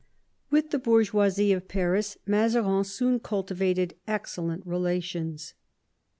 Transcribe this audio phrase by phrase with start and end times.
[0.49, 5.53] With the hov/rgeoisie of Paris Mazarin soon cultivated excellent relations.